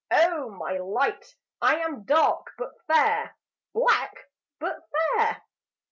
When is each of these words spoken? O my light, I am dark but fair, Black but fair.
O 0.09 0.49
my 0.49 0.79
light, 0.79 1.35
I 1.61 1.75
am 1.81 2.05
dark 2.05 2.53
but 2.57 2.71
fair, 2.87 3.35
Black 3.75 4.17
but 4.59 4.79
fair. 4.89 5.43